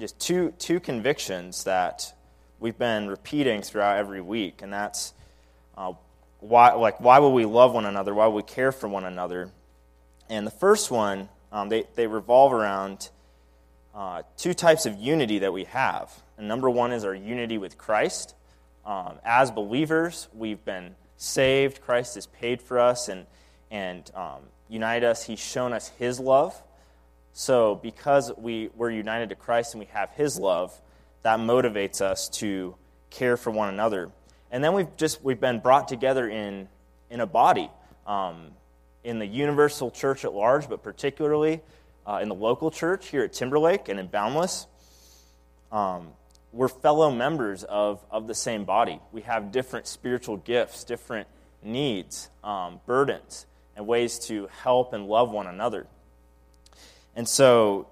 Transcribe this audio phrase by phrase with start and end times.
[0.00, 2.14] just two, two convictions that
[2.58, 5.12] we've been repeating throughout every week, and that's
[5.76, 5.92] uh,
[6.40, 8.14] why, like, why will we love one another?
[8.14, 9.50] Why will we care for one another?
[10.28, 13.10] And the first one, um, they, they revolve around
[13.94, 16.10] uh, two types of unity that we have.
[16.38, 18.34] And number one is our unity with Christ.
[18.86, 21.82] Um, as believers, we've been saved.
[21.82, 23.26] Christ has paid for us and,
[23.70, 25.24] and um, united us.
[25.24, 26.54] He's shown us His love.
[27.32, 30.78] So, because we, we're united to Christ and we have His love,
[31.22, 32.74] that motivates us to
[33.10, 34.10] care for one another.
[34.50, 36.68] And then we've just we've been brought together in,
[37.08, 37.70] in a body,
[38.06, 38.48] um,
[39.04, 41.60] in the universal church at large, but particularly
[42.06, 44.66] uh, in the local church here at Timberlake and in Boundless.
[45.70, 46.08] Um,
[46.52, 49.00] we're fellow members of, of the same body.
[49.12, 51.28] We have different spiritual gifts, different
[51.62, 55.86] needs, um, burdens, and ways to help and love one another.
[57.16, 57.88] And so,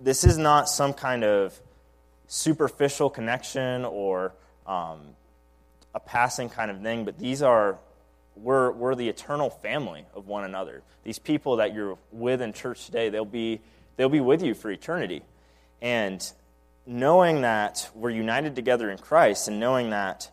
[0.00, 1.58] this is not some kind of
[2.28, 4.32] superficial connection or
[4.66, 5.00] um,
[5.94, 7.78] a passing kind of thing, but these are,
[8.36, 10.82] we're, we're the eternal family of one another.
[11.04, 13.60] These people that you're with in church today, they'll be,
[13.96, 15.22] they'll be with you for eternity.
[15.80, 16.30] And
[16.86, 20.30] knowing that we're united together in Christ and knowing that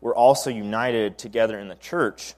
[0.00, 2.34] we're also united together in the church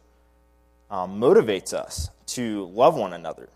[0.91, 3.49] um, motivates us to love one another.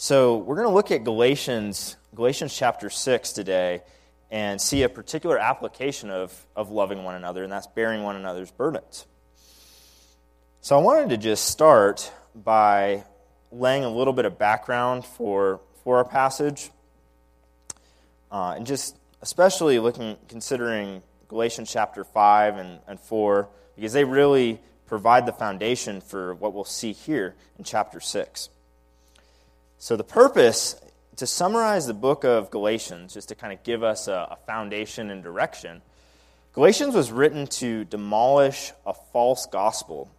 [0.00, 3.82] So we're going to look at Galatians, Galatians chapter 6 today
[4.30, 8.52] and see a particular application of, of loving one another, and that's bearing one another's
[8.52, 9.06] burdens.
[10.60, 13.02] So I wanted to just start by
[13.50, 16.70] laying a little bit of background for, for our passage,
[18.30, 24.60] uh, and just especially looking, considering Galatians chapter 5 and, and 4, because they really
[24.86, 28.50] provide the foundation for what we'll see here in chapter 6.
[29.80, 30.74] So, the purpose,
[31.16, 35.08] to summarize the book of Galatians, just to kind of give us a, a foundation
[35.08, 35.82] and direction,
[36.52, 40.10] Galatians was written to demolish a false gospel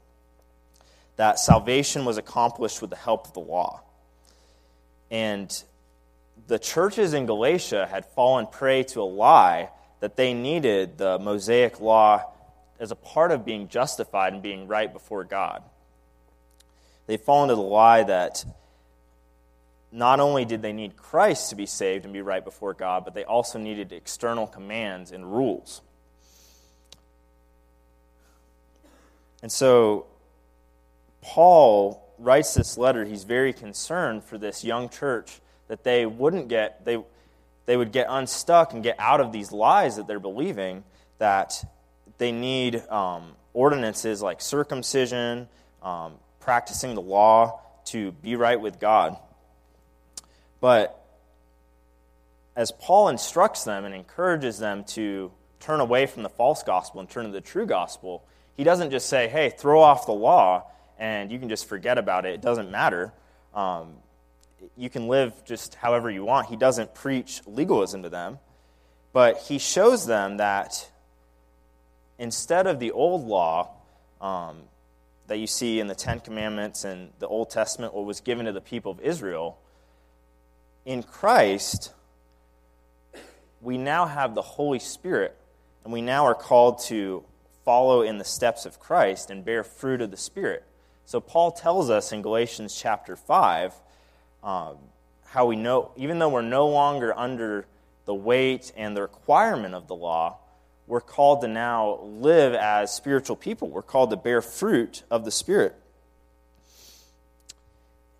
[1.17, 3.82] that salvation was accomplished with the help of the law.
[5.11, 5.52] And
[6.48, 11.82] the churches in Galatia had fallen prey to a lie that they needed the Mosaic
[11.82, 12.23] law
[12.80, 15.62] as a part of being justified and being right before God.
[17.08, 18.45] They fall into the lie that
[19.92, 23.14] not only did they need Christ to be saved and be right before God, but
[23.14, 25.82] they also needed external commands and rules.
[29.42, 30.05] And so,
[31.22, 33.05] Paul writes this letter.
[33.05, 37.02] He's very concerned for this young church that they wouldn't get, they,
[37.66, 40.83] they would get unstuck and get out of these lies that they're believing,
[41.17, 41.64] that
[42.17, 45.48] they need um, ordinances like circumcision,
[45.82, 49.17] um, practicing the law to be right with God.
[50.61, 50.95] But
[52.55, 57.09] as Paul instructs them and encourages them to turn away from the false gospel and
[57.09, 58.23] turn to the true gospel,
[58.55, 60.65] he doesn't just say, hey, throw off the law
[60.97, 62.33] and you can just forget about it.
[62.33, 63.14] It doesn't matter.
[63.53, 63.93] Um,
[64.75, 66.47] you can live just however you want.
[66.47, 68.39] He doesn't preach legalism to them,
[69.14, 70.91] but he shows them that
[72.17, 73.70] instead of the old law
[74.20, 74.58] um,
[75.27, 78.52] that you see in the Ten Commandments and the Old Testament, what was given to
[78.52, 79.58] the people of Israel,
[80.86, 81.94] in Christ,
[83.62, 85.36] we now have the Holy Spirit,
[85.84, 87.23] and we now are called to
[87.66, 90.64] follow in the steps of Christ and bear fruit of the Spirit.
[91.06, 93.73] So, Paul tells us in Galatians chapter 5
[94.44, 94.78] um,
[95.26, 97.66] how we know, even though we're no longer under
[98.06, 100.38] the weight and the requirement of the law,
[100.88, 103.70] we're called to now live as spiritual people.
[103.70, 105.76] We're called to bear fruit of the Spirit.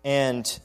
[0.04, 0.60] And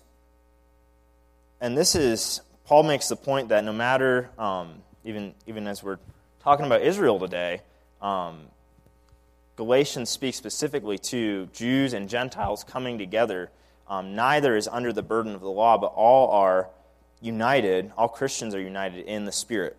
[1.66, 5.98] and this is, Paul makes the point that no matter, um, even, even as we're
[6.40, 7.62] talking about Israel today,
[8.04, 8.42] um,
[9.56, 13.50] Galatians speaks specifically to Jews and Gentiles coming together.
[13.88, 16.70] Um, neither is under the burden of the law, but all are
[17.20, 19.76] united, all Christians are united in the Spirit.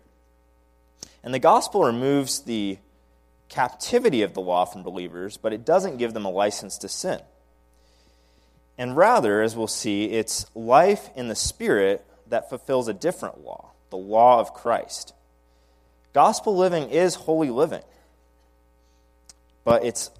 [1.23, 2.79] And the gospel removes the
[3.47, 7.21] captivity of the law from believers, but it doesn't give them a license to sin.
[8.77, 13.71] And rather, as we'll see, it's life in the Spirit that fulfills a different law,
[13.89, 15.13] the law of Christ.
[16.13, 17.83] Gospel living is holy living,
[19.63, 20.11] but it's,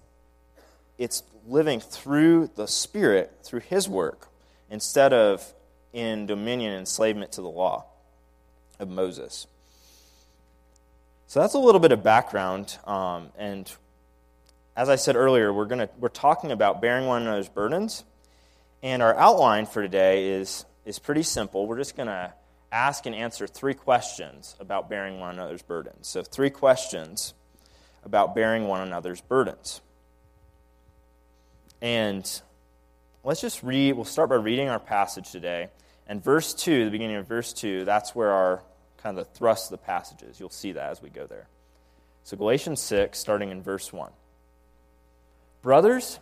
[0.98, 4.27] it's living through the Spirit, through His work,
[4.69, 5.54] instead of
[5.94, 7.86] in dominion and enslavement to the law
[8.80, 9.48] of Moses.
[11.27, 12.77] So that's a little bit of background.
[12.86, 13.71] Um, and
[14.75, 18.04] as I said earlier, we're, gonna, we're talking about bearing one another's burdens
[18.83, 21.65] and our outline for today is, is pretty simple.
[21.68, 22.33] We're just going to
[22.71, 26.07] ask and answer three questions about bearing one another's burdens.
[26.07, 27.33] So, three questions
[28.03, 29.81] about bearing one another's burdens.
[31.81, 32.29] And
[33.24, 35.69] let's just read, we'll start by reading our passage today.
[36.07, 38.63] And verse 2, the beginning of verse 2, that's where our
[38.97, 40.39] kind of the thrust of the passage is.
[40.39, 41.47] You'll see that as we go there.
[42.23, 44.12] So, Galatians 6, starting in verse 1.
[45.62, 46.19] Brothers,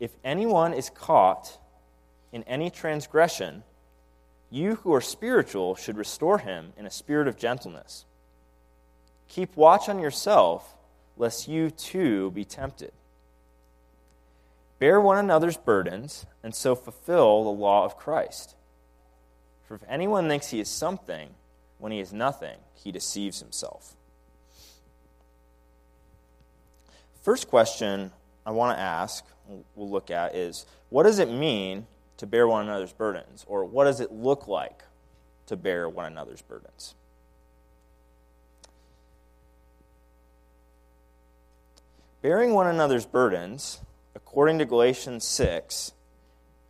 [0.00, 1.58] if anyone is caught
[2.32, 3.62] in any transgression,
[4.50, 8.04] you who are spiritual should restore him in a spirit of gentleness.
[9.28, 10.74] Keep watch on yourself,
[11.16, 12.92] lest you too be tempted.
[14.78, 18.54] Bear one another's burdens, and so fulfill the law of Christ.
[19.66, 21.30] For if anyone thinks he is something
[21.78, 23.94] when he is nothing, he deceives himself.
[27.22, 28.12] First question
[28.46, 29.24] I want to ask,
[29.74, 31.86] we'll look at, is what does it mean
[32.18, 33.44] to bear one another's burdens?
[33.48, 34.82] Or what does it look like
[35.46, 36.94] to bear one another's burdens?
[42.20, 43.80] Bearing one another's burdens,
[44.14, 45.92] according to Galatians 6,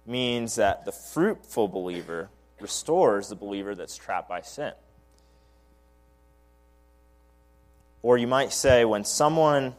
[0.07, 2.29] means that the fruitful believer
[2.61, 4.73] restores the believer that's trapped by sin.
[8.03, 9.75] Or you might say, when someone,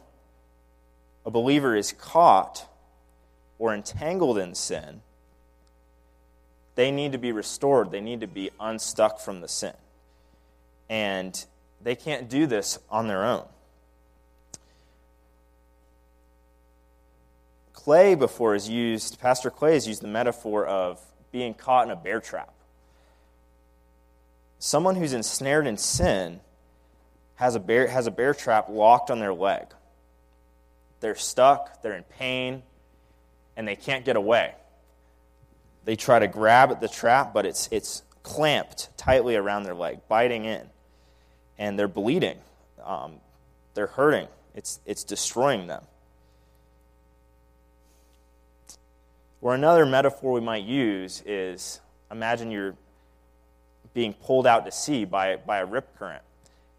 [1.24, 2.66] a believer, is caught
[3.58, 5.02] or entangled in sin,
[6.74, 7.90] they need to be restored.
[7.90, 9.74] They need to be unstuck from the sin.
[10.88, 11.44] And
[11.82, 13.44] they can't do this on their own.
[17.72, 21.00] Clay before is used, Pastor Clay has used the metaphor of
[21.32, 22.52] being caught in a bear trap.
[24.58, 26.40] Someone who's ensnared in sin
[27.36, 29.66] has a bear, has a bear trap locked on their leg.
[31.00, 32.62] They're stuck, they're in pain,
[33.56, 34.54] and they can't get away.
[35.84, 40.00] They try to grab at the trap, but it's, it's clamped tightly around their leg,
[40.08, 40.68] biting in.
[41.58, 42.38] And they're bleeding.
[42.84, 43.14] Um,
[43.74, 44.28] they're hurting.
[44.54, 45.82] It's, it's destroying them.
[49.40, 51.80] Or another metaphor we might use is
[52.10, 52.74] imagine you're
[53.94, 56.22] being pulled out to sea by, by a rip current.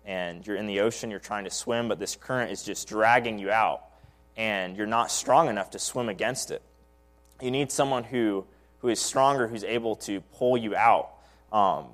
[0.05, 3.39] And you're in the ocean, you're trying to swim, but this current is just dragging
[3.39, 3.83] you out.
[4.37, 6.61] And you're not strong enough to swim against it.
[7.41, 8.45] You need someone who
[8.81, 11.09] who is stronger, who's able to pull you out.
[11.51, 11.85] Um,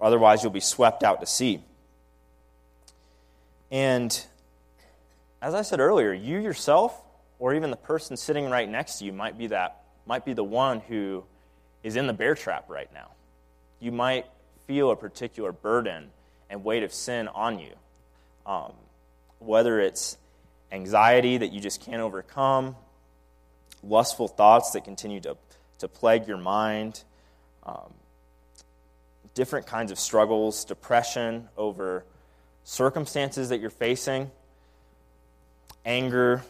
[0.00, 1.62] otherwise, you'll be swept out to sea.
[3.70, 4.24] And
[5.42, 6.98] as I said earlier, you yourself,
[7.38, 10.44] or even the person sitting right next to you, might be that might be the
[10.44, 11.24] one who
[11.82, 13.10] is in the bear trap right now.
[13.80, 14.26] You might
[14.66, 16.10] feel a particular burden
[16.50, 17.72] and weight of sin on you.
[18.46, 18.72] Um,
[19.38, 20.16] whether it's
[20.72, 22.76] anxiety that you just can't overcome,
[23.82, 25.36] lustful thoughts that continue to
[25.78, 27.02] to plague your mind,
[27.64, 27.92] um,
[29.34, 32.04] different kinds of struggles, depression over
[32.64, 34.30] circumstances that you're facing,
[35.84, 36.42] anger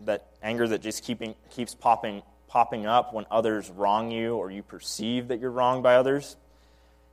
[0.00, 4.62] that anger that just keeping, keeps popping popping up when others wrong you or you
[4.62, 6.36] perceive that you're wronged by others.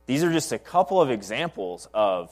[0.06, 2.30] These are just a couple of examples of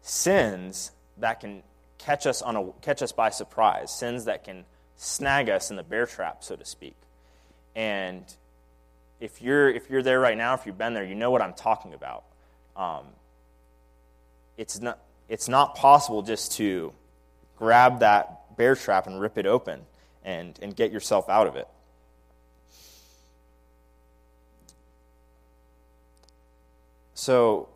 [0.00, 1.62] sins that can
[1.98, 4.64] catch us on a catch us by surprise, sins that can
[4.96, 6.94] snag us in the bear trap, so to speak.
[7.74, 8.24] And
[9.20, 11.54] if you're, if you're there right now, if you've been there, you know what I'm
[11.54, 12.24] talking about.
[12.76, 13.04] Um,
[14.56, 14.98] it's, not,
[15.28, 16.92] it's not possible just to
[17.56, 19.80] grab that bear trap and rip it open
[20.24, 21.68] and, and get yourself out of it.
[27.14, 27.68] So,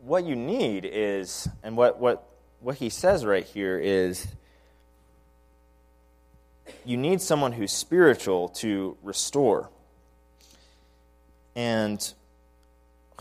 [0.00, 2.26] what you need is, and what, what,
[2.60, 4.26] what he says right here is
[6.84, 9.70] you need someone who's spiritual to restore.
[11.54, 12.12] And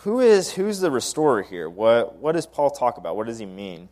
[0.01, 1.69] who is who's the restorer here?
[1.69, 3.15] What what does Paul talk about?
[3.15, 3.89] What does he mean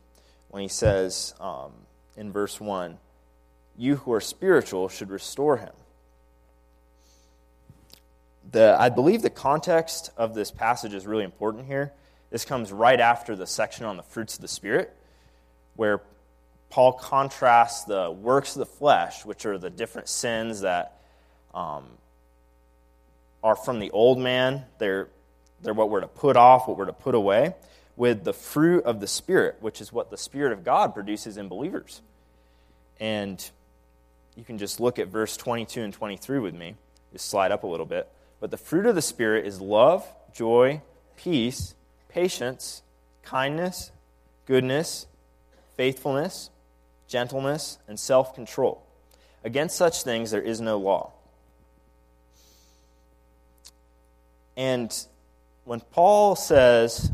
[0.49, 1.71] when he says um,
[2.15, 2.97] in verse one,
[3.77, 5.73] "You who are spiritual should restore him"?
[8.51, 11.91] The I believe the context of this passage is really important here.
[12.29, 14.95] This comes right after the section on the fruits of the spirit,
[15.75, 16.01] where
[16.69, 20.99] Paul contrasts the works of the flesh, which are the different sins that
[21.53, 21.85] um,
[23.43, 25.07] are from the old man, they're,
[25.61, 27.55] they're what we're to put off, what we're to put away,
[27.95, 31.47] with the fruit of the Spirit, which is what the Spirit of God produces in
[31.47, 32.01] believers.
[32.99, 33.43] And
[34.35, 36.75] you can just look at verse 22 and 23 with me,
[37.13, 38.07] just slide up a little bit.
[38.39, 40.81] But the fruit of the Spirit is love, joy,
[41.15, 41.73] peace,
[42.09, 42.83] patience,
[43.23, 43.91] kindness,
[44.45, 45.07] goodness,
[45.75, 46.49] faithfulness
[47.07, 48.83] gentleness, and self control.
[49.43, 51.13] Against such things there is no law.
[54.55, 54.93] And
[55.65, 57.11] when Paul says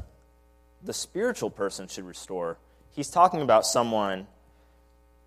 [0.83, 2.57] the spiritual person should restore,
[2.91, 4.27] he's talking about someone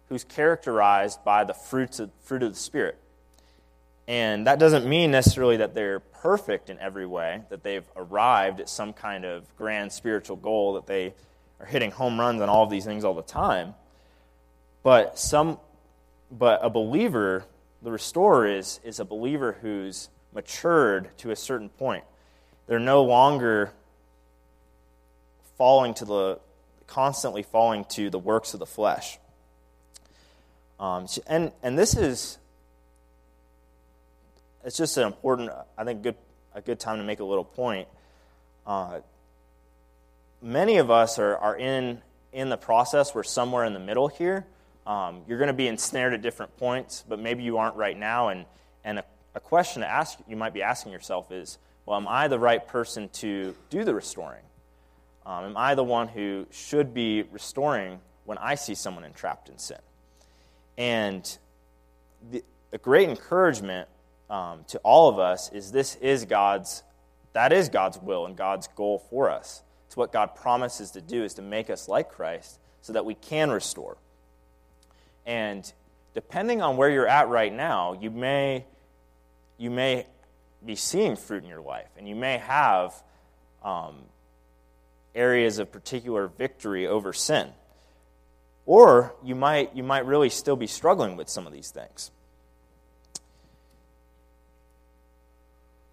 [0.09, 2.97] who's characterized by the fruits of, fruit of the Spirit.
[4.09, 8.69] And that doesn't mean necessarily that they're perfect in every way, that they've arrived at
[8.69, 11.13] some kind of grand spiritual goal, that they
[11.59, 13.75] are hitting home runs on all of these things all the time.
[14.87, 15.59] But some
[16.31, 17.45] but a believer,
[17.83, 22.05] the restorer is, is a believer who's matured to a certain point.
[22.69, 23.73] They're no longer
[25.59, 26.39] falling to the
[26.87, 29.19] constantly falling to the works of the flesh.
[30.79, 32.39] Um, and and this is
[34.65, 36.15] it's just an important, I think, good
[36.55, 37.89] a good time to make a little point.
[38.65, 39.01] Uh,
[40.41, 42.03] many of us are, are in
[42.33, 43.17] in the process.
[43.17, 44.47] We're somewhere in the middle here.
[44.87, 48.29] Um, you're going to be ensnared at different points, but maybe you aren't right now.
[48.29, 48.47] And
[48.85, 52.29] and a, a question to ask you might be asking yourself is, well, am I
[52.29, 54.43] the right person to do the restoring?
[55.27, 59.59] Um, am I the one who should be restoring when I see someone entrapped in
[59.59, 59.79] sin?
[60.79, 61.39] And
[62.31, 63.89] the, a great encouragement
[64.31, 66.85] um, to all of us is this is God's,
[67.33, 69.63] that is God's will and God's goal for us.
[69.87, 73.15] It's what God promises to do is to make us like Christ so that we
[73.15, 73.97] can restore.
[75.27, 75.71] And
[76.15, 78.65] depending on where you're at right now, you may,
[79.59, 80.07] you may
[80.65, 82.95] be seeing fruit in your life, and you may have
[83.63, 83.97] um,
[85.15, 87.49] areas of particular victory over sin.
[88.65, 92.11] Or you might, you might really still be struggling with some of these things.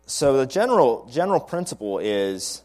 [0.06, 2.62] So the general, general principle is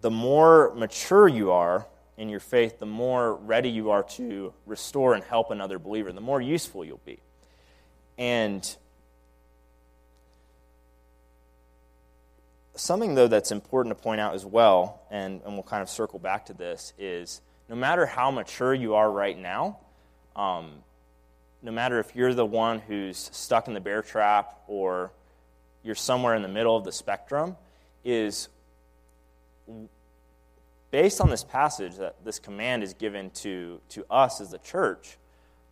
[0.00, 1.86] the more mature you are
[2.20, 6.20] in your faith, the more ready you are to restore and help another believer, the
[6.20, 7.18] more useful you'll be.
[8.18, 8.76] And
[12.74, 16.18] something, though, that's important to point out as well, and, and we'll kind of circle
[16.18, 19.78] back to this, is no matter how mature you are right now,
[20.36, 20.72] um,
[21.62, 25.10] no matter if you're the one who's stuck in the bear trap or
[25.82, 27.56] you're somewhere in the middle of the spectrum,
[28.04, 28.50] is
[30.90, 35.16] based on this passage that this command is given to, to us as the church,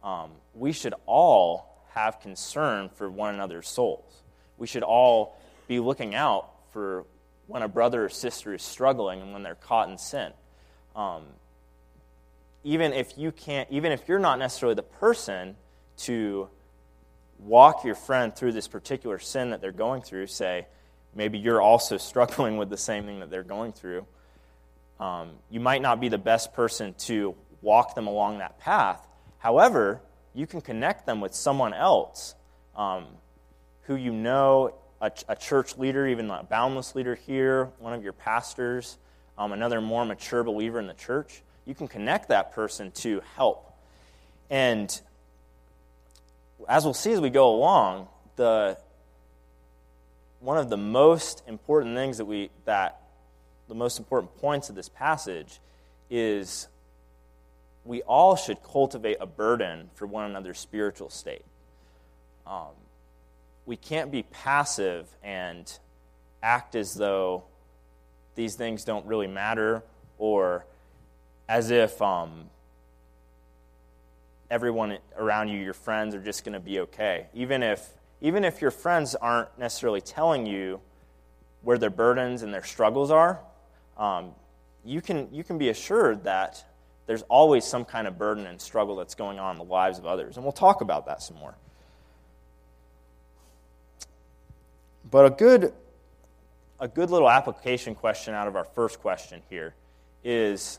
[0.03, 4.23] um, we should all have concern for one another's souls.
[4.57, 7.05] We should all be looking out for
[7.47, 10.33] when a brother or sister is struggling and when they're caught in sin.
[10.95, 11.25] Um,
[12.65, 15.57] even if you can't, even if you're not necessarily the person
[15.99, 16.49] to
[17.39, 20.67] walk your friend through this particular sin that they're going through, say,
[21.15, 24.07] maybe you're also struggling with the same thing that they're going through.
[25.01, 29.07] Um, you might not be the best person to walk them along that path.
[29.39, 30.01] However,
[30.35, 32.35] you can connect them with someone else
[32.77, 33.07] um,
[33.83, 38.13] who you know a, a, church leader, even a boundless leader here, one of your
[38.13, 38.99] pastors,
[39.37, 43.73] um, another more mature believer in the church, you can connect that person to help.
[44.51, 45.01] And
[46.69, 48.79] as we'll see as we go along, the
[50.41, 53.01] one of the most important things that we that
[53.69, 55.61] the most important points of this passage
[56.11, 56.69] is
[57.85, 61.45] we all should cultivate a burden for one another's spiritual state.
[62.47, 62.73] Um,
[63.67, 65.71] we can't be passive and
[66.43, 67.45] act as though
[68.35, 69.83] these things don't really matter
[70.19, 70.65] or
[71.49, 72.45] as if um,
[74.51, 77.27] everyone around you, your friends, are just going to be okay.
[77.35, 77.87] Even if,
[78.21, 80.81] even if your friends aren't necessarily telling you
[81.63, 83.41] where their burdens and their struggles are,
[83.99, 84.33] um,
[84.85, 86.65] you, can, you can be assured that
[87.07, 90.07] there's always some kind of burden and struggle that's going on in the lives of
[90.07, 90.37] others.
[90.37, 91.55] And we'll talk about that some more.
[95.11, 95.73] But a good,
[96.79, 99.75] a good little application question out of our first question here
[100.23, 100.79] is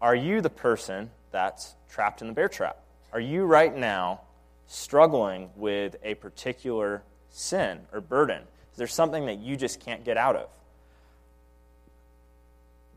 [0.00, 2.78] Are you the person that's trapped in the bear trap?
[3.12, 4.20] Are you right now
[4.68, 8.42] struggling with a particular sin or burden?
[8.72, 10.48] Is there something that you just can't get out of?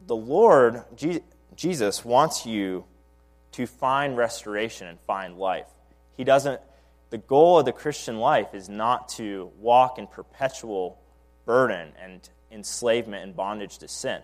[0.08, 0.84] The Lord,
[1.56, 2.86] Jesus, wants you
[3.52, 5.68] to find restoration and find life.
[6.16, 6.60] He doesn't
[7.10, 11.00] the goal of the Christian life is not to walk in perpetual
[11.46, 14.22] burden and enslavement and bondage to sin.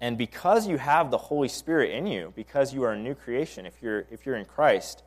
[0.00, 3.66] And because you have the Holy Spirit in you, because you are a new creation,
[3.66, 5.02] if you're, if you're in Christ,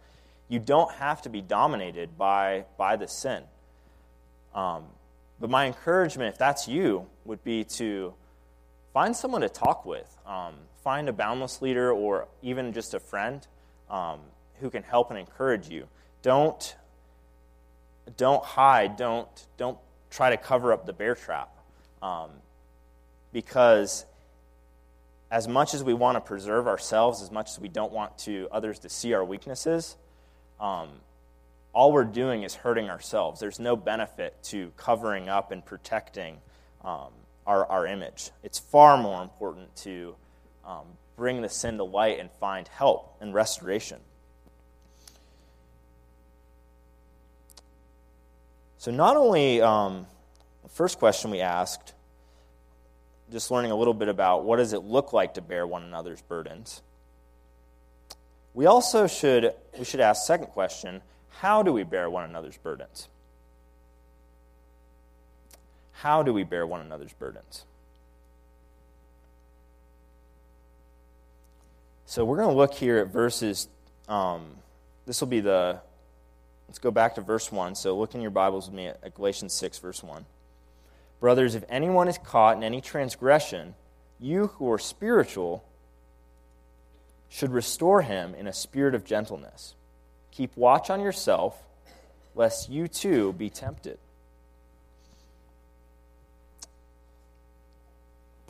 [0.50, 3.43] you don't have to be dominated by, by the sin.
[4.53, 4.83] Um,
[5.39, 8.13] but my encouragement, if that's you, would be to
[8.93, 10.17] find someone to talk with.
[10.25, 13.45] Um, find a boundless leader or even just a friend
[13.89, 14.19] um,
[14.60, 15.88] who can help and encourage you.
[16.21, 16.75] Don't,
[18.17, 18.98] don't hide.
[18.98, 19.77] Don't, don't
[20.10, 21.50] try to cover up the bear trap.
[22.01, 22.29] Um,
[23.31, 24.05] because
[25.29, 28.48] as much as we want to preserve ourselves, as much as we don't want to
[28.51, 29.95] others to see our weaknesses,
[30.60, 30.89] um,
[31.74, 33.39] all we're doing is hurting ourselves.
[33.39, 36.38] There's no benefit to covering up and protecting
[36.83, 37.12] um,
[37.45, 38.31] our, our image.
[38.43, 40.15] It's far more important to
[40.65, 44.00] um, bring the sin to light and find help and restoration.
[48.77, 50.07] So, not only um,
[50.63, 51.93] the first question we asked,
[53.31, 56.21] just learning a little bit about what does it look like to bear one another's
[56.21, 56.81] burdens.
[58.53, 63.07] We also should we should ask second question, how do we bear one another's burdens?
[66.01, 67.63] How do we bear one another's burdens?
[72.08, 73.67] So we're going to look here at verses.
[74.10, 74.48] Um,
[75.05, 75.79] this will be the.
[76.67, 77.75] Let's go back to verse 1.
[77.75, 80.25] So look in your Bibles with me at, at Galatians 6, verse 1.
[81.20, 83.75] Brothers, if anyone is caught in any transgression,
[84.20, 85.63] you who are spiritual
[87.29, 89.75] should restore him in a spirit of gentleness.
[90.31, 91.62] Keep watch on yourself,
[92.34, 94.00] lest you too be tempted.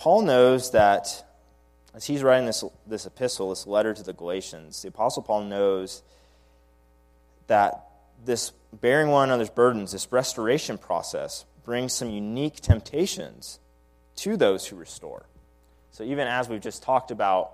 [0.01, 1.23] Paul knows that
[1.93, 6.01] as he's writing this, this epistle, this letter to the Galatians, the Apostle Paul knows
[7.45, 7.85] that
[8.25, 13.59] this bearing one another's burdens, this restoration process, brings some unique temptations
[14.15, 15.27] to those who restore.
[15.91, 17.51] So, even as we've just talked about,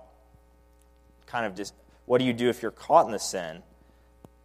[1.26, 1.74] kind of just
[2.06, 3.62] what do you do if you're caught in the sin,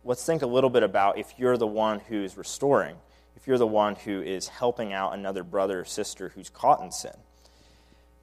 [0.04, 2.98] let's think a little bit about if you're the one who's restoring,
[3.38, 6.92] if you're the one who is helping out another brother or sister who's caught in
[6.92, 7.16] sin.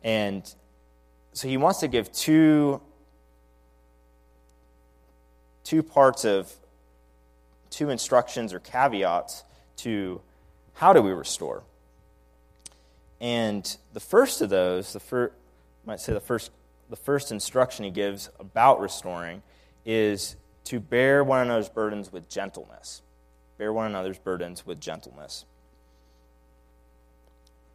[0.03, 0.53] And
[1.33, 2.81] so he wants to give two,
[5.65, 6.53] two parts of
[7.71, 9.45] two instructions or caveats
[9.77, 10.21] to
[10.75, 11.63] how do we restore?
[13.21, 15.35] And the first of those, the first,
[15.85, 16.51] might say the first,
[16.89, 19.43] the first instruction he gives about restoring
[19.85, 23.03] is to bear one another's burdens with gentleness.
[23.59, 25.45] Bear one another's burdens with gentleness.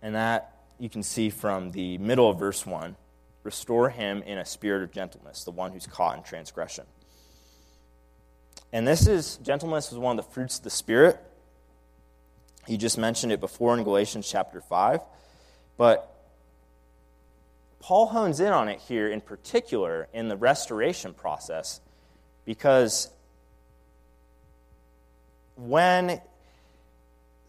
[0.01, 2.95] And that you can see from the middle of verse 1
[3.43, 6.85] restore him in a spirit of gentleness, the one who's caught in transgression.
[8.73, 11.17] And this is, gentleness is one of the fruits of the Spirit.
[12.67, 14.99] He just mentioned it before in Galatians chapter 5.
[15.77, 16.11] But
[17.79, 21.79] Paul hones in on it here in particular in the restoration process
[22.43, 23.09] because
[25.55, 26.19] when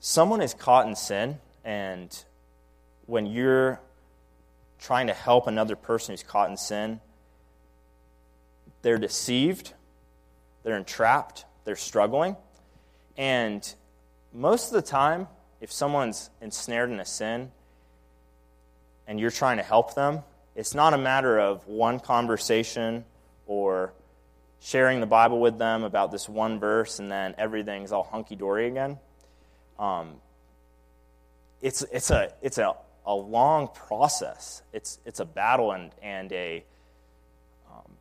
[0.01, 2.25] someone is caught in sin and
[3.07, 3.81] when you're
[4.81, 7.01] trying to help another person who's caught in sin,
[8.83, 9.73] they're deceived,
[10.63, 12.37] they're entrapped, they're struggling.
[13.17, 13.75] And
[14.33, 15.29] most of the time,
[15.61, 17.51] if someone's ensnared in a sin
[19.07, 20.21] and you're trying to help them,
[20.55, 23.05] it's not a matter of one conversation
[23.47, 23.93] or
[24.61, 28.67] sharing the Bible with them about this one verse and then everything's all hunky dory
[28.67, 28.99] again.
[29.79, 30.15] Um,
[31.63, 32.75] it's, it's, a, it's a,
[33.07, 34.63] a long process.
[34.73, 36.65] It's, it's a battle and, and a,
[37.71, 37.93] um,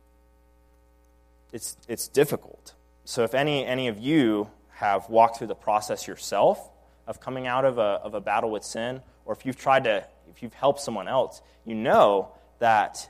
[1.52, 2.74] it's, it's difficult.
[3.04, 6.70] So if any, any of you have walked through the process yourself
[7.06, 10.04] of coming out of a, of a battle with sin, or if you've tried to,
[10.28, 13.08] if you've helped someone else, you know that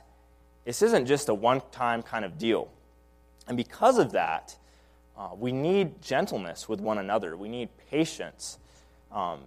[0.65, 2.69] this isn't just a one time kind of deal.
[3.47, 4.55] And because of that,
[5.17, 7.35] uh, we need gentleness with one another.
[7.35, 8.59] We need patience
[9.11, 9.39] um,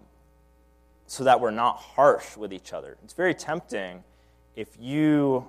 [1.10, 2.96] so that we're not harsh with each other.
[3.02, 4.04] It's very tempting
[4.54, 5.44] if you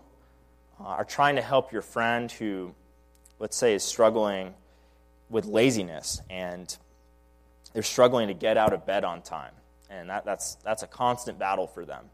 [0.79, 2.73] uh, are trying to help your friend who,
[3.37, 4.55] let's say, is struggling
[5.29, 6.75] with laziness and
[7.73, 9.53] they're struggling to get out of bed on time.
[9.87, 12.05] And that, that's, that's a constant battle for them.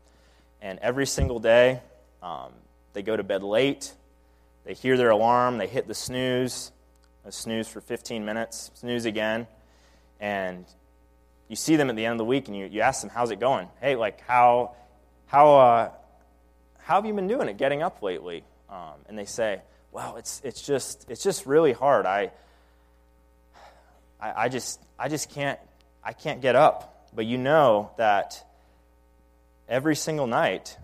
[0.62, 1.80] And every single day,
[2.22, 2.52] um,
[2.92, 3.94] they go to bed late,
[4.66, 6.74] they hear their alarm, they hit the snooze,
[7.30, 9.48] snooze for 15 minutes, snooze again,
[10.20, 10.66] and
[11.48, 13.32] you see them at the end of the week and you, you ask them, How's
[13.32, 13.68] it going?
[13.82, 14.76] Hey, like, how,
[15.28, 15.92] how, uh,
[16.80, 18.44] how have you been doing it getting up lately?
[18.70, 22.06] Um, and they say, Well, it's, it's, just, it's just really hard.
[22.06, 22.32] I,
[24.20, 25.60] I, I, just, I just can't,
[26.04, 26.94] I can't get up.
[27.14, 28.44] But you know that
[29.70, 30.78] every single night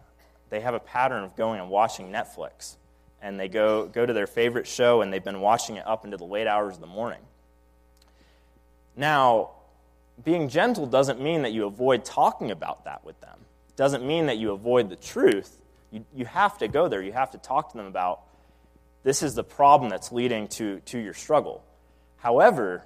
[0.50, 2.76] they have a pattern of going and watching Netflix.
[3.22, 6.18] And they go, go to their favorite show and they've been watching it up into
[6.18, 7.22] the late hours of the morning.
[8.96, 9.52] Now,
[10.22, 13.38] being gentle doesn't mean that you avoid talking about that with them.
[13.70, 15.58] It doesn't mean that you avoid the truth.
[15.92, 17.02] You, you have to go there.
[17.02, 18.22] You have to talk to them about
[19.04, 21.64] this is the problem that's leading to, to your struggle.
[22.18, 22.86] However,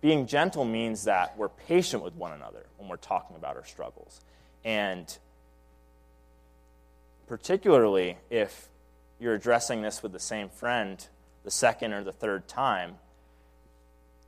[0.00, 4.20] being gentle means that we're patient with one another when we're talking about our struggles.
[4.64, 5.16] And
[7.26, 8.68] particularly if
[9.20, 11.06] you're addressing this with the same friend
[11.44, 12.94] the second or the third time,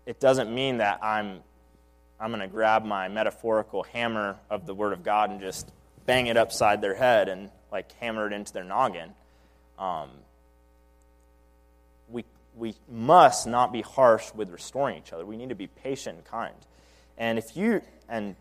[0.06, 1.40] it doesn't mean that I'm,
[2.20, 5.70] I'm going to grab my metaphorical hammer of the Word of God and just
[6.06, 9.10] bang it upside their head and like hammer it into their noggin.
[9.78, 10.10] Um,
[12.08, 12.24] we,
[12.56, 15.26] we must not be harsh with restoring each other.
[15.26, 16.54] We need to be patient and kind.
[17.18, 18.36] And if you and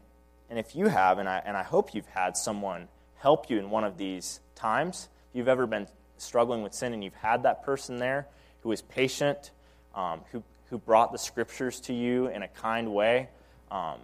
[0.49, 3.69] and if you have, and I and I hope you've had someone help you in
[3.69, 7.63] one of these times, if you've ever been struggling with sin and you've had that
[7.63, 8.27] person there
[8.61, 9.51] who is patient,
[9.95, 13.29] um, who who brought the scriptures to you in a kind way,
[13.73, 13.99] um,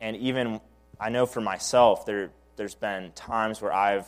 [0.00, 0.60] and even
[0.98, 4.06] I know for myself there there's been times where I've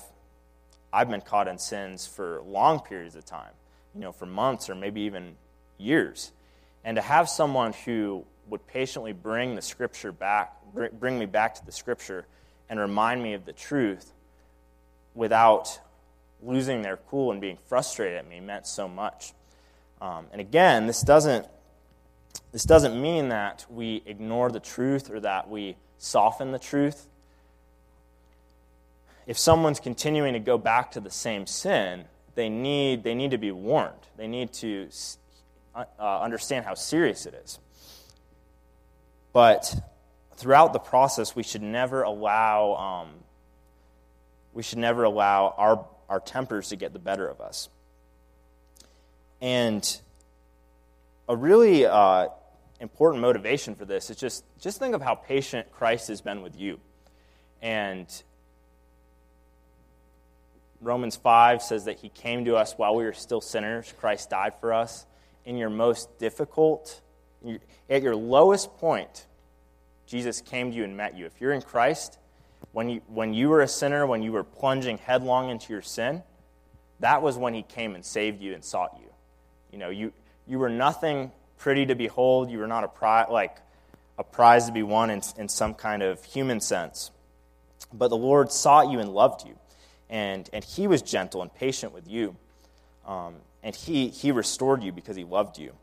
[0.93, 3.53] I've been caught in sins for long periods of time,
[3.95, 5.37] you know, for months or maybe even
[5.77, 6.33] years.
[6.83, 10.57] And to have someone who would patiently bring the scripture back,
[10.99, 12.25] bring me back to the scripture
[12.71, 14.13] and remind me of the truth
[15.15, 15.79] without
[16.43, 19.35] losing their cool and being frustrated at me meant so much.
[20.01, 21.47] Um, and again, this doesn't,
[22.53, 27.09] this doesn't mean that we ignore the truth or that we soften the truth
[29.29, 33.39] if someone's continuing to go back to the same sin, they need, they need to
[33.39, 33.93] be warned.
[34.17, 34.89] They need to
[35.75, 37.59] uh, understand how serious it is.
[39.35, 39.77] But
[40.37, 43.09] throughout the process, we should never allow, um,
[44.55, 47.69] we should never allow our, our tempers to get the better of us.
[49.43, 50.01] And
[51.29, 52.29] a really uh,
[52.81, 56.59] important motivation for this is just, just think of how patient Christ has been with
[56.59, 56.81] you.
[57.61, 58.07] And
[60.81, 63.93] Romans 5 says that he came to us while we were still sinners.
[63.99, 65.07] Christ died for us.
[65.45, 67.01] In your most difficult,
[67.89, 69.27] at your lowest point,
[70.07, 71.27] Jesus came to you and met you.
[71.27, 72.19] If you're in Christ,
[72.73, 76.23] when you, when you were a sinner, when you were plunging headlong into your sin,
[77.01, 79.09] that was when he came and saved you and sought you.
[79.73, 80.13] You know, you,
[80.49, 82.51] you were nothing pretty to behold.
[82.51, 83.59] You were not a prize, like
[84.19, 87.11] a prize to be won in, in some kind of human sense.
[87.93, 89.59] But the Lord sought you and loved you
[90.11, 92.37] and, and he was gentle and patient with you.
[93.07, 95.75] Um, and he, he restored you because he loved you.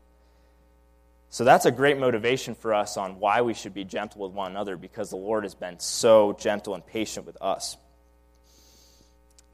[1.30, 4.50] So that's a great motivation for us on why we should be gentle with one
[4.50, 7.76] another because the Lord has been so gentle and patient with us.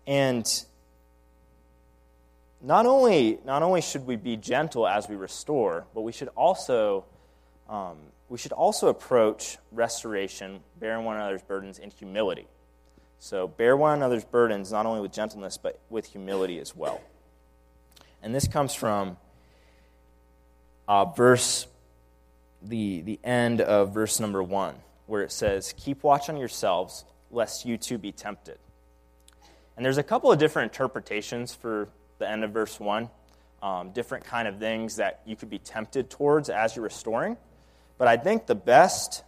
[0.07, 0.47] And
[2.63, 7.05] not only, not only should we be gentle as we restore, but we should also,
[7.69, 7.97] um,
[8.29, 12.47] we should also approach restoration, bearing one another's burdens in humility.
[13.19, 17.01] So bear one another's burdens, not only with gentleness, but with humility as well.
[18.23, 19.17] And this comes from
[20.87, 21.67] uh, verse,
[22.63, 27.65] the, the end of verse number one, where it says, Keep watch on yourselves, lest
[27.65, 28.59] you too be tempted.
[29.77, 31.89] And there's a couple of different interpretations for
[32.23, 33.11] the end of verse one,
[33.63, 37.37] um, different kind of things that you could be tempted towards as you're restoring.
[37.99, 39.25] But I think the best,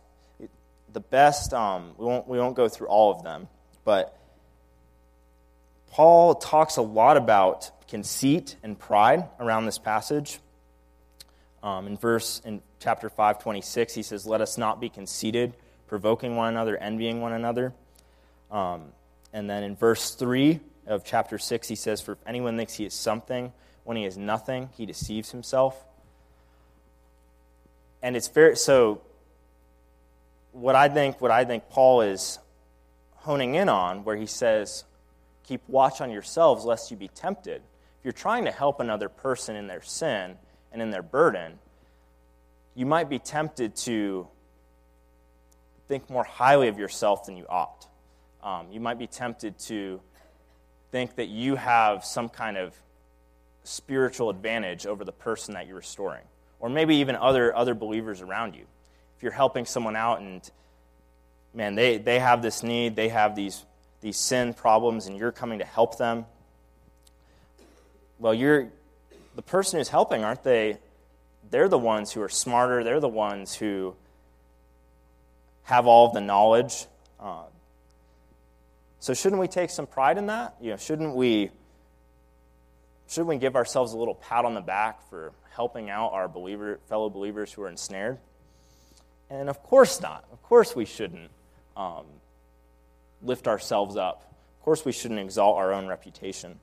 [0.93, 3.49] the best, um, we, won't, we won't go through all of them,
[3.85, 4.17] but
[5.91, 10.39] Paul talks a lot about conceit and pride around this passage.
[11.63, 15.55] Um, in verse in chapter 5 26 he says let us not be conceited
[15.87, 17.73] provoking one another envying one another
[18.51, 18.93] um,
[19.33, 22.85] and then in verse 3 of chapter 6 he says for if anyone thinks he
[22.85, 23.53] is something
[23.85, 25.85] when he is nothing he deceives himself
[28.03, 29.01] and it's fair so
[30.53, 32.38] what i think what i think paul is
[33.25, 34.85] honing in on, where he says,
[35.44, 37.57] Keep watch on yourselves lest you be tempted.
[37.57, 40.37] If you're trying to help another person in their sin
[40.73, 41.59] and in their burden,
[42.75, 44.27] you might be tempted to
[45.88, 47.87] think more highly of yourself than you ought.
[48.42, 50.01] Um, you might be tempted to
[50.95, 52.73] think that you have some kind of
[53.65, 56.23] spiritual advantage over the person that you're restoring,
[56.61, 58.65] or maybe even other, other believers around you.
[59.17, 60.49] If you're helping someone out and
[61.53, 63.65] man, they, they have this need, they have these,
[64.03, 66.27] these sin problems, and you're coming to help them.
[68.21, 68.69] Well, you're
[69.35, 70.79] the person who's helping, aren't they?
[71.51, 73.97] They're the ones who are smarter, they're the ones who
[75.65, 76.87] have all of the knowledge.
[77.19, 77.47] Uh,
[79.05, 80.55] so shouldn't we take some pride in that?
[80.62, 81.51] You know, shouldn't we
[83.07, 86.81] shouldn't we give ourselves a little pat on the back for helping out our believer,
[86.88, 88.17] fellow believers who are ensnared?
[89.29, 90.25] And of course not.
[90.33, 91.31] Of course we shouldn't
[91.77, 92.07] um,
[93.21, 94.23] lift ourselves up.
[94.59, 96.59] Of course, we shouldn't exalt our own reputation.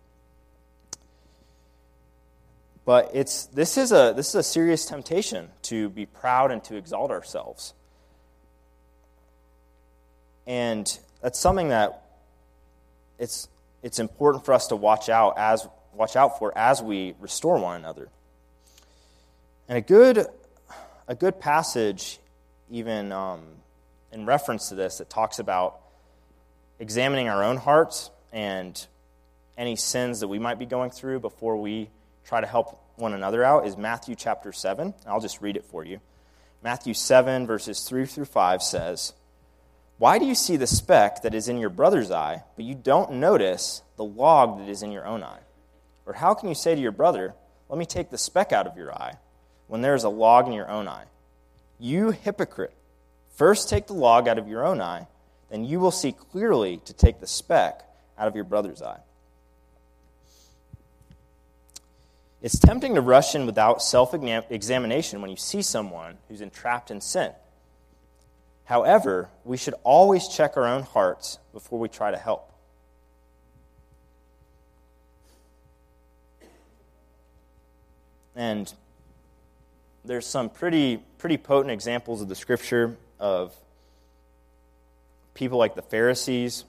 [2.86, 6.76] but it's, this, is a, this is a serious temptation to be proud and to
[6.76, 7.76] exalt ourselves.
[10.48, 12.01] And that's something that
[13.22, 13.48] it's,
[13.84, 17.76] it's important for us to watch out, as, watch out for as we restore one
[17.80, 18.10] another.
[19.70, 20.26] And a good,
[21.08, 22.20] a good passage,
[22.72, 23.42] even um,
[24.12, 25.80] in reference to this, that talks about
[26.80, 28.88] examining our own hearts and
[29.56, 31.90] any sins that we might be going through before we
[32.26, 34.96] try to help one another out is Matthew chapter 7.
[35.06, 36.00] I'll just read it for you.
[36.64, 39.14] Matthew 7, verses 3 through 5 says,
[40.02, 43.12] Why do you see the speck that is in your brother's eye, but you don't
[43.20, 45.42] notice the log that is in your own eye?
[46.08, 47.36] Or how can you say to your brother,
[47.70, 49.18] Let me take the speck out of your eye,
[49.68, 51.04] when there is a log in your own eye?
[51.78, 52.74] You hypocrite!
[53.36, 55.06] First take the log out of your own eye,
[55.52, 57.84] then you will see clearly to take the speck
[58.18, 59.02] out of your brother's eye.
[62.42, 67.02] It's tempting to rush in without self examination when you see someone who's entrapped in
[67.02, 67.34] sin.
[68.72, 72.50] However, we should always check our own hearts before we try to help.
[78.34, 78.74] And
[80.06, 83.54] there's some pretty, pretty potent examples of the scripture of
[85.34, 86.64] people like the Pharisees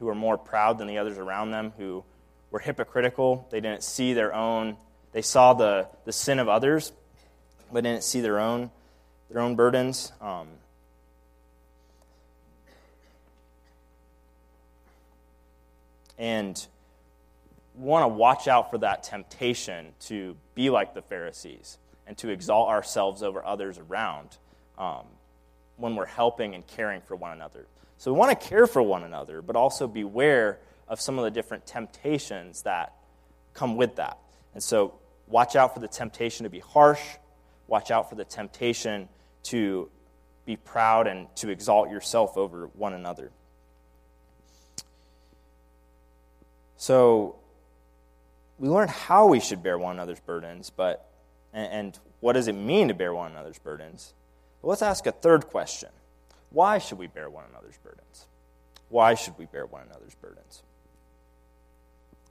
[0.00, 2.02] who were more proud than the others around them, who
[2.50, 3.46] were hypocritical.
[3.52, 4.76] They didn't see their own
[5.12, 6.90] they saw the, the sin of others,
[7.72, 8.72] but didn't see their own,
[9.30, 10.10] their own burdens.
[10.20, 10.48] Um,
[16.18, 16.66] and
[17.74, 22.68] want to watch out for that temptation to be like the Pharisees and to exalt
[22.68, 24.36] ourselves over others around
[24.78, 25.06] um,
[25.76, 27.66] when we're helping and caring for one another.
[27.98, 31.30] So we want to care for one another, but also beware of some of the
[31.30, 32.92] different temptations that
[33.54, 34.18] come with that.
[34.52, 34.94] And so
[35.26, 37.00] Watch out for the temptation to be harsh.
[37.66, 39.08] Watch out for the temptation
[39.44, 39.90] to
[40.44, 43.30] be proud and to exalt yourself over one another.
[46.84, 47.36] So,
[48.58, 51.08] we learn how we should bear one another's burdens, but
[51.54, 54.12] and, what does it mean to bear one another's burdens?
[54.60, 55.88] But let's ask a third question.
[56.50, 58.26] Why should we bear one another's burdens?
[58.90, 60.62] Why should we bear one another's burdens?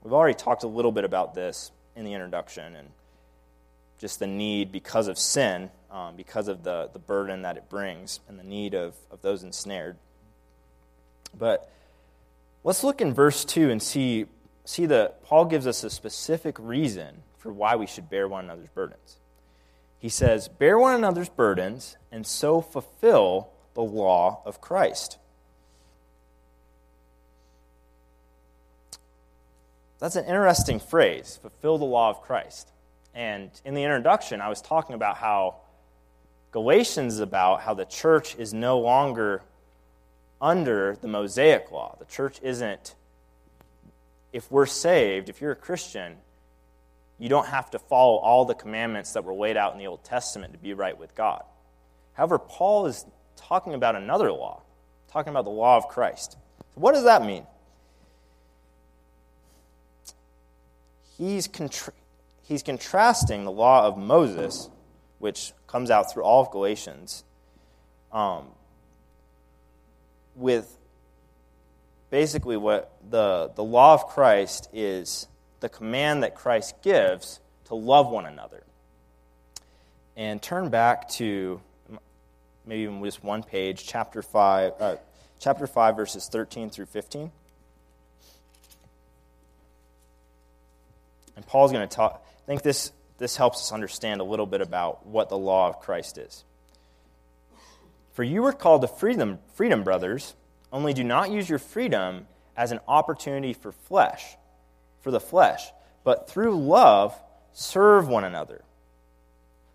[0.04, 2.90] We've already talked a little bit about this in the introduction and
[3.98, 8.20] just the need because of sin, um, because of the, the burden that it brings,
[8.28, 9.96] and the need of, of those ensnared.
[11.36, 11.68] But
[12.62, 14.26] let's look in verse 2 and see,
[14.64, 18.70] see that Paul gives us a specific reason for why we should bear one another's
[18.70, 19.18] burdens.
[19.98, 25.18] He says, Bear one another's burdens and so fulfill the law of Christ.
[29.98, 32.70] That's an interesting phrase, fulfill the law of Christ.
[33.14, 35.56] And in the introduction, I was talking about how
[36.50, 39.42] Galatians is about how the church is no longer
[40.40, 41.96] under the Mosaic law.
[41.98, 42.94] The church isn't,
[44.34, 46.16] if we're saved, if you're a Christian,
[47.18, 50.04] you don't have to follow all the commandments that were laid out in the Old
[50.04, 51.42] Testament to be right with God.
[52.12, 54.60] However, Paul is talking about another law,
[55.10, 56.32] talking about the law of Christ.
[56.58, 57.46] So what does that mean?
[61.18, 61.92] he's, contra-
[62.42, 64.68] he's contrasting the law of Moses,
[65.18, 67.24] which comes out through all of Galatians,
[68.12, 68.46] um,
[70.34, 70.76] with
[72.14, 75.26] basically what the, the law of Christ is
[75.58, 78.62] the command that Christ gives to love one another.
[80.16, 81.60] And turn back to
[82.64, 84.96] maybe even just one page, chapter 5, uh,
[85.40, 87.32] chapter 5 verses 13 through 15.
[91.34, 94.60] And Paul's going to talk, I think this, this helps us understand a little bit
[94.60, 96.44] about what the law of Christ is.
[98.12, 100.36] For you were called to freedom, freedom, brothers,
[100.74, 104.36] only do not use your freedom as an opportunity for flesh,
[105.00, 105.70] for the flesh,
[106.04, 107.18] but through love
[107.54, 108.62] serve one another.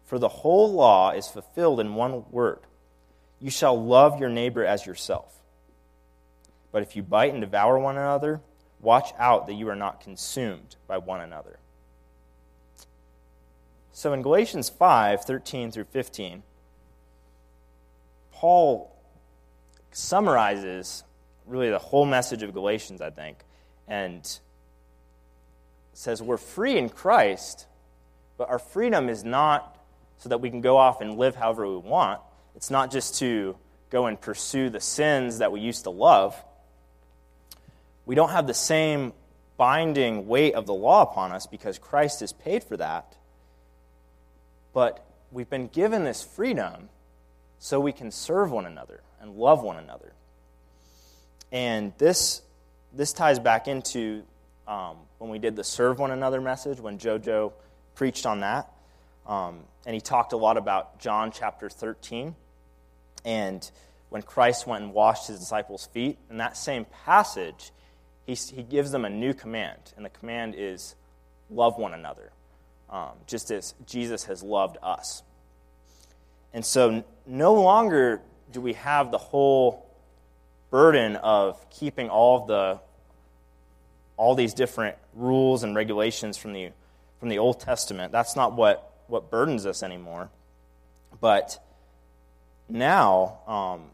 [0.05, 2.59] For the whole law is fulfilled in one word
[3.39, 5.33] You shall love your neighbor as yourself.
[6.71, 8.41] But if you bite and devour one another,
[8.81, 11.59] Watch out that you are not consumed by one another.
[13.91, 16.43] So in Galatians 5 13 through 15,
[18.31, 18.95] Paul
[19.91, 21.03] summarizes
[21.45, 23.37] really the whole message of Galatians, I think,
[23.87, 24.39] and
[25.93, 27.65] says we're free in Christ,
[28.37, 29.77] but our freedom is not
[30.17, 32.21] so that we can go off and live however we want.
[32.55, 33.57] It's not just to
[33.89, 36.35] go and pursue the sins that we used to love
[38.09, 39.13] we don't have the same
[39.55, 43.15] binding weight of the law upon us because Christ has paid for that.
[44.73, 46.89] but we've been given this freedom
[47.59, 50.13] so we can serve one another and love one another.
[51.51, 52.41] And this,
[52.93, 54.23] this ties back into
[54.67, 57.51] um, when we did the serve one another message, when JoJo
[57.95, 58.71] preached on that.
[59.25, 62.35] Um, and he talked a lot about John chapter 13
[63.25, 63.69] and
[64.09, 66.17] when Christ went and washed his disciples' feet.
[66.29, 67.71] In that same passage,
[68.25, 69.93] he, he gives them a new command.
[69.95, 70.95] And the command is
[71.49, 72.31] love one another,
[72.89, 75.23] um, just as Jesus has loved us.
[76.53, 79.85] And so no longer do we have the whole
[80.69, 82.79] burden of keeping all of the
[84.17, 86.71] all these different rules and regulations from the
[87.19, 88.11] from the Old Testament.
[88.11, 90.29] That's not what what burdens us anymore.
[91.21, 91.61] But
[92.67, 93.91] now um,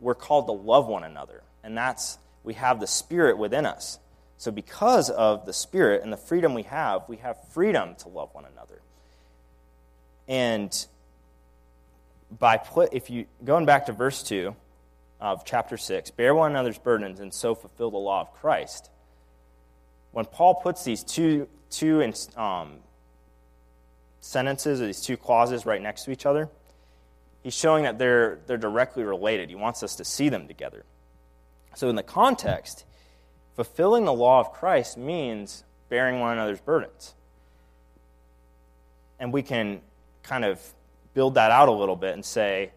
[0.00, 3.98] we're called to love one another, and that's we have the Spirit within us.
[4.38, 8.30] So because of the Spirit and the freedom we have, we have freedom to love
[8.32, 8.80] one another.
[10.26, 10.86] And
[12.38, 14.56] by put, if you going back to verse two
[15.20, 18.90] of chapter six, bear one another's burdens and so fulfill the law of Christ.
[20.12, 22.02] When Paul puts these two two
[22.36, 22.78] um,
[24.20, 26.48] sentences or these two clauses right next to each other,
[27.42, 29.48] he's showing that they're they're directly related.
[29.48, 30.84] He wants us to see them together.
[31.74, 32.84] So in the context,
[33.56, 37.14] fulfilling the law of Christ means bearing one another's burdens.
[39.18, 39.80] And we can
[40.22, 40.60] kind of
[41.14, 42.72] build that out a little bit and say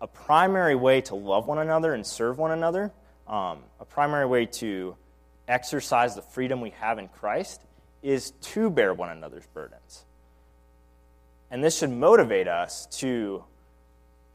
[0.00, 2.92] a, primary way to love one another and serve one another,
[3.26, 4.96] um, a primary way to
[5.48, 7.62] exercise the freedom we have in Christ
[8.02, 10.04] is to bear one another's burdens.
[11.50, 13.44] And this should motivate us to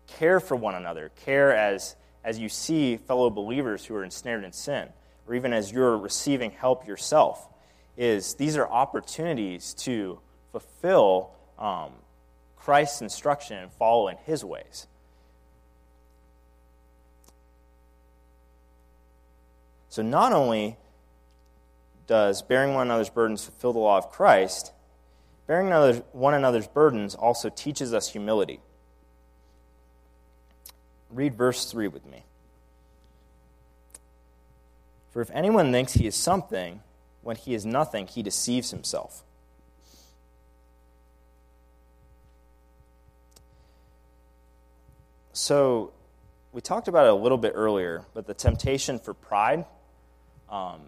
[0.08, 4.52] care for one another, care as, as you see fellow believers who are ensnared in
[4.52, 4.90] sin,
[5.28, 7.48] or even as you're receiving help yourself,
[7.98, 10.20] is these are opportunities to
[10.52, 11.92] fulfill um,
[12.56, 14.88] Christ's instruction and follow in his ways.
[19.90, 20.78] So, not only
[22.08, 24.72] does bearing one another's burdens fulfill the law of Christ,
[25.48, 25.70] bearing
[26.12, 28.60] one another's burdens also teaches us humility.
[31.10, 32.26] Read verse 3 with me.
[35.12, 36.82] For if anyone thinks he is something
[37.22, 39.24] when he is nothing, he deceives himself.
[45.36, 45.92] So,
[46.54, 49.66] we talked about it a little bit earlier, but the temptation for pride
[50.50, 50.80] um,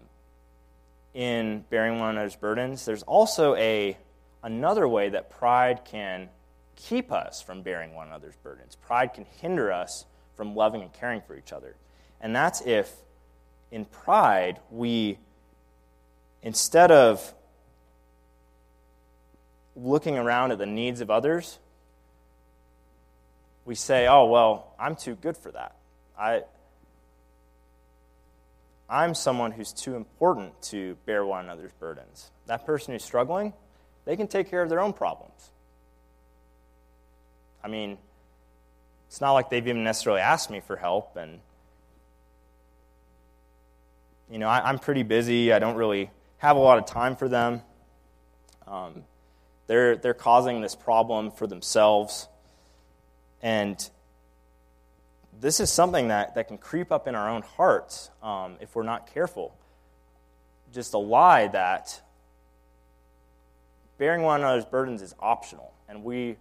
[1.12, 3.98] in bearing one another's burdens, there's also a,
[4.42, 6.30] another way that pride can
[6.76, 8.74] keep us from bearing one another's burdens.
[8.76, 11.74] Pride can hinder us from loving and caring for each other.
[12.18, 12.90] And that's if,
[13.70, 15.18] in pride, we,
[16.42, 17.34] instead of
[19.76, 21.58] looking around at the needs of others,
[23.68, 25.76] we say, oh, well, I'm too good for that.
[26.18, 26.44] I,
[28.88, 32.30] I'm someone who's too important to bear one another's burdens.
[32.46, 33.52] That person who's struggling,
[34.06, 35.50] they can take care of their own problems.
[37.62, 37.98] I mean,
[39.08, 41.38] it's not like they've even necessarily asked me for help, and
[44.30, 45.52] you know, I, am pretty busy.
[45.52, 47.60] I don't really have a lot of time for them.
[48.66, 49.04] Um,
[49.66, 52.28] they're they're causing this problem for themselves.
[53.42, 53.88] And
[55.40, 58.82] this is something that, that can creep up in our own hearts um, if we're
[58.82, 59.54] not careful.
[60.72, 62.00] Just a lie that
[63.98, 65.72] bearing one another's burdens is optional.
[65.88, 66.36] And we,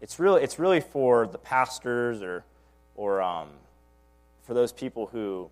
[0.00, 2.44] it's really, it's really for the pastors or,
[2.96, 3.48] or um,
[4.44, 5.48] for those people who,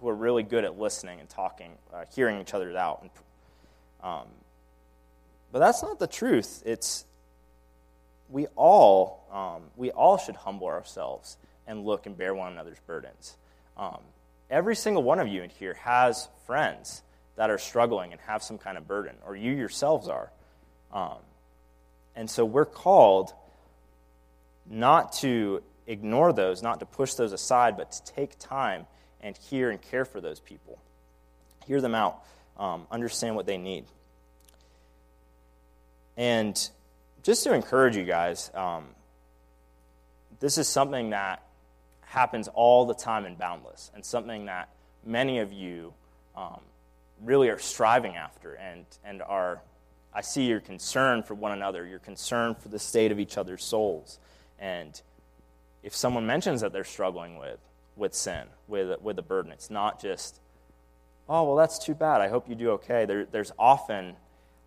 [0.00, 3.02] who are really good at listening and talking, uh, hearing each other out.
[3.02, 3.10] And,
[4.02, 4.26] um,
[5.52, 6.62] but that's not the truth.
[6.64, 7.04] It's,
[8.30, 13.36] we all, um, we all should humble ourselves and look and bear one another's burdens.
[13.76, 14.00] Um,
[14.48, 17.02] every single one of you in here has friends
[17.36, 20.30] that are struggling and have some kind of burden, or you yourselves are.
[20.92, 21.18] Um,
[22.14, 23.32] and so we're called
[24.68, 28.86] not to ignore those, not to push those aside, but to take time
[29.20, 30.78] and hear and care for those people.
[31.66, 32.24] Hear them out,
[32.58, 33.84] um, understand what they need.
[36.16, 36.70] And
[37.22, 38.84] just to encourage you guys, um,
[40.40, 41.42] this is something that
[42.02, 44.68] happens all the time in Boundless, and something that
[45.04, 45.92] many of you
[46.36, 46.60] um,
[47.22, 49.62] really are striving after and, and are.
[50.12, 53.62] I see your concern for one another, your concern for the state of each other's
[53.62, 54.18] souls.
[54.58, 55.00] And
[55.84, 57.60] if someone mentions that they're struggling with,
[57.96, 60.40] with sin, with, with a burden, it's not just,
[61.28, 62.20] oh, well, that's too bad.
[62.20, 63.04] I hope you do okay.
[63.04, 64.16] There, there's often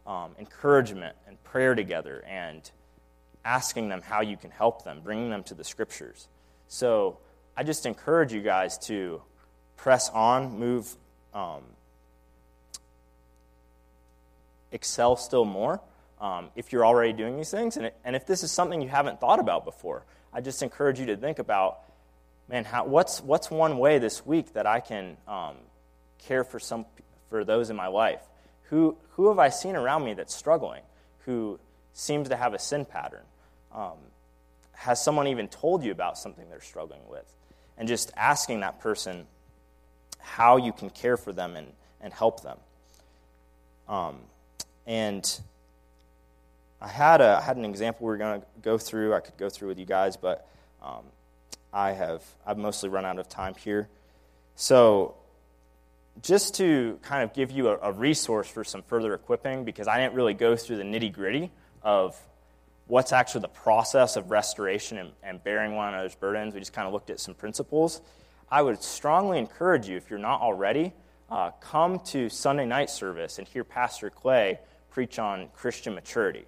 [0.06, 2.70] um, encouragement and prayer together and
[3.46, 6.28] asking them how you can help them, bringing them to the scriptures.
[6.68, 7.18] So
[7.56, 9.22] I just encourage you guys to
[9.76, 10.96] press on, move,
[11.34, 11.62] um,
[14.72, 15.82] excel still more
[16.20, 17.78] um, if you're already doing these things.
[17.78, 21.00] And, it, and if this is something you haven't thought about before, I just encourage
[21.00, 21.80] you to think about
[22.50, 25.56] man, how, what's, what's one way this week that I can um,
[26.20, 26.86] care for, some,
[27.30, 28.22] for those in my life?
[28.70, 30.82] Who, who have I seen around me that's struggling,
[31.26, 31.60] who
[31.94, 33.24] seems to have a sin pattern?
[33.74, 33.98] Um,
[34.74, 37.26] has someone even told you about something they're struggling with?
[37.78, 39.26] And just asking that person
[40.20, 41.68] how you can care for them and,
[42.02, 42.58] and help them.
[43.88, 44.18] Um,
[44.86, 45.40] and
[46.82, 49.14] I had, a, I had an example we were going to go through.
[49.14, 50.48] I could go through with you guys, but
[50.82, 51.04] um,
[51.72, 53.88] I have I've mostly run out of time here.
[54.56, 55.16] So,
[56.22, 59.98] just to kind of give you a, a resource for some further equipping, because I
[60.00, 61.52] didn't really go through the nitty gritty
[61.82, 62.18] of
[62.88, 66.54] what's actually the process of restoration and, and bearing one another's burdens.
[66.54, 68.02] We just kind of looked at some principles.
[68.52, 70.94] I would strongly encourage you, if you're not already,
[71.32, 74.60] uh, come to Sunday night service and hear Pastor Clay
[74.92, 76.46] preach on Christian maturity.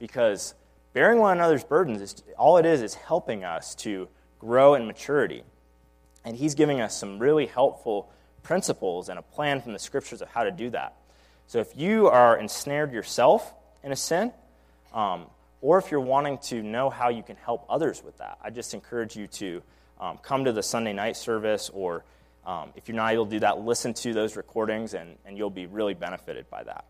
[0.00, 0.54] Because
[0.92, 4.08] bearing one another's burdens, is, all it is is helping us to
[4.40, 5.44] grow in maturity.
[6.24, 8.10] And he's giving us some really helpful
[8.44, 10.94] principles and a plan from the scriptures of how to do that.
[11.48, 14.32] So if you are ensnared yourself in a sin,
[14.92, 15.26] um,
[15.60, 18.72] or if you're wanting to know how you can help others with that, I just
[18.72, 19.62] encourage you to
[20.00, 22.04] um, come to the Sunday night service, or
[22.46, 25.50] um, if you're not able to do that, listen to those recordings, and, and you'll
[25.50, 26.84] be really benefited by that.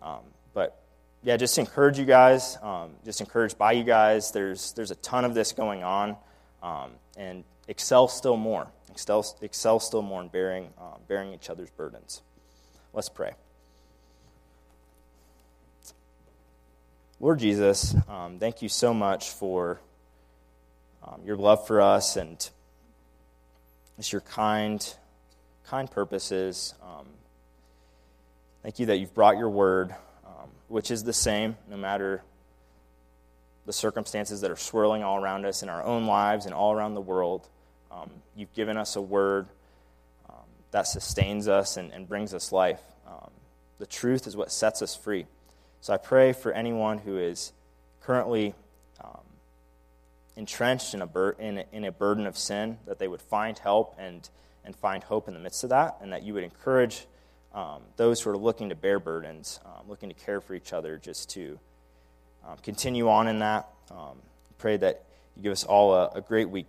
[0.00, 0.20] Um,
[0.54, 0.80] but
[1.22, 4.30] yeah, just encourage you guys, um, just encouraged by you guys.
[4.30, 6.16] There's, there's a ton of this going on
[6.62, 8.68] um, and excel still more.
[8.90, 12.22] Excel, excel still more in bearing, uh, bearing each other's burdens.
[12.92, 13.34] Let's pray.
[17.20, 19.80] Lord Jesus, um, thank you so much for
[21.02, 22.48] um, your love for us and
[23.98, 24.94] it's your kind,
[25.66, 26.74] kind purposes.
[26.82, 27.06] Um,
[28.62, 29.94] thank you that you've brought your word,
[30.26, 32.22] um, which is the same no matter
[33.64, 36.94] the circumstances that are swirling all around us in our own lives and all around
[36.94, 37.48] the world.
[37.96, 39.48] Um, you've given us a word
[40.28, 42.80] um, that sustains us and, and brings us life.
[43.06, 43.30] Um,
[43.78, 45.24] the truth is what sets us free.
[45.80, 47.52] So I pray for anyone who is
[48.02, 48.54] currently
[49.02, 49.22] um,
[50.36, 53.58] entrenched in a, bur- in, a, in a burden of sin, that they would find
[53.58, 54.28] help and,
[54.64, 57.06] and find hope in the midst of that, and that you would encourage
[57.54, 60.98] um, those who are looking to bear burdens, um, looking to care for each other,
[60.98, 61.58] just to
[62.62, 63.68] continue on in that.
[64.58, 65.02] Pray that
[65.36, 66.68] you give us all a, a great week.